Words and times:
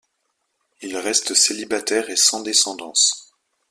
Il 0.81 0.97
reste 0.97 1.35
célibataire 1.35 2.09
et 2.09 2.15
sans 2.15 2.41
descendance. 2.41 3.35